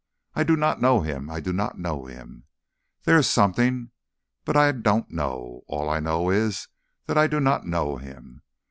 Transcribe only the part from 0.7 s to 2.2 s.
know him. I do not know